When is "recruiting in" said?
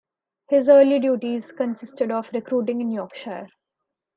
2.33-2.89